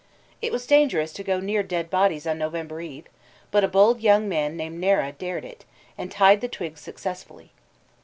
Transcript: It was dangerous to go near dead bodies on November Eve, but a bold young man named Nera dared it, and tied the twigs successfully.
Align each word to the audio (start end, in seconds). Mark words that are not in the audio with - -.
It 0.41 0.51
was 0.51 0.65
dangerous 0.65 1.13
to 1.13 1.23
go 1.23 1.39
near 1.39 1.61
dead 1.61 1.91
bodies 1.91 2.25
on 2.25 2.39
November 2.39 2.81
Eve, 2.81 3.05
but 3.51 3.63
a 3.63 3.67
bold 3.67 4.01
young 4.01 4.27
man 4.27 4.57
named 4.57 4.79
Nera 4.79 5.11
dared 5.11 5.45
it, 5.45 5.63
and 5.95 6.11
tied 6.11 6.41
the 6.41 6.47
twigs 6.47 6.81
successfully. 6.81 7.51